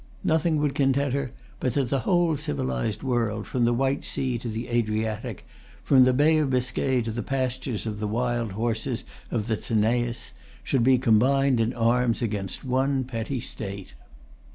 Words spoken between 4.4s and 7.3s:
the Adriatic, from the Bay of Biscay to the